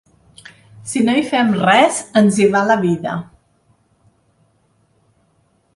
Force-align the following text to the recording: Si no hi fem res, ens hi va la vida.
Si 0.91 1.03
no 1.09 1.13
hi 1.19 1.25
fem 1.33 1.51
res, 1.59 1.99
ens 2.23 2.41
hi 2.43 2.49
va 2.57 2.63
la 2.71 2.79
vida. 2.87 3.15